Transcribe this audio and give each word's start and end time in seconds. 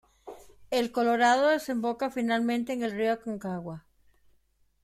El 0.71 0.91
Colorado 0.91 1.45
desemboca 1.49 2.09
finalmente 2.09 2.73
en 2.73 2.81
el 2.81 2.89
Río 2.91 3.11
Aconcagua. 3.11 3.85